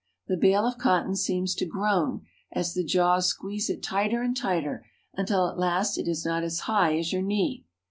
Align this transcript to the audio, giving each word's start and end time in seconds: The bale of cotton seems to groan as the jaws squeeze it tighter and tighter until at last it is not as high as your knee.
The 0.27 0.35
bale 0.35 0.65
of 0.65 0.79
cotton 0.79 1.15
seems 1.15 1.53
to 1.53 1.65
groan 1.67 2.25
as 2.51 2.73
the 2.73 2.83
jaws 2.83 3.27
squeeze 3.27 3.69
it 3.69 3.83
tighter 3.83 4.23
and 4.23 4.35
tighter 4.35 4.83
until 5.13 5.47
at 5.47 5.59
last 5.59 5.95
it 5.95 6.07
is 6.07 6.25
not 6.25 6.41
as 6.41 6.61
high 6.61 6.97
as 6.97 7.13
your 7.13 7.21
knee. 7.21 7.65